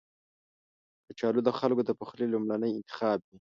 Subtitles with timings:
[1.07, 3.27] کچالو د خلکو د پخلي لومړنی انتخاب وي